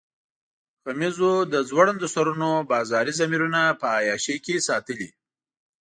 غمیزو 0.83 1.31
د 1.53 1.53
ځوړندو 1.69 2.07
سرونو 2.15 2.49
بازاري 2.71 3.13
ضمیرونه 3.19 3.61
په 3.79 3.87
عیاشۍ 3.97 4.37
کې 4.45 4.63
ساتلي. 4.67 5.09